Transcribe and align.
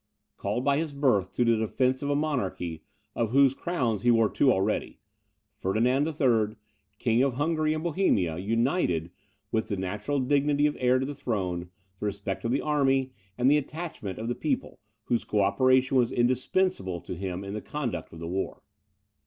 Called 0.35 0.63
by 0.65 0.77
his 0.77 0.93
birth 0.93 1.31
to 1.33 1.45
the 1.45 1.55
defence 1.57 2.01
of 2.01 2.09
a 2.09 2.15
monarchy, 2.15 2.81
of 3.15 3.29
whose 3.29 3.53
crowns 3.53 4.01
he 4.01 4.09
wore 4.09 4.31
two 4.31 4.51
already, 4.51 4.97
Ferdinand 5.59 6.07
III., 6.07 6.55
King 6.97 7.21
of 7.21 7.35
Hungary 7.35 7.75
and 7.75 7.83
Bohemia, 7.83 8.39
united, 8.39 9.11
with 9.51 9.67
the 9.67 9.77
natural 9.77 10.19
dignity 10.19 10.65
of 10.65 10.75
heir 10.79 10.97
to 10.97 11.05
the 11.05 11.13
throne, 11.13 11.69
the 11.99 12.07
respect 12.07 12.43
of 12.43 12.49
the 12.51 12.61
army, 12.61 13.11
and 13.37 13.47
the 13.47 13.57
attachment 13.59 14.17
of 14.17 14.27
the 14.27 14.33
people, 14.33 14.79
whose 15.03 15.23
co 15.23 15.41
operation 15.41 15.95
was 15.97 16.11
indispensable 16.11 16.99
to 17.01 17.13
him 17.15 17.43
in 17.43 17.53
the 17.53 17.61
conduct 17.61 18.11
of 18.11 18.17
the 18.17 18.27
war. 18.27 18.63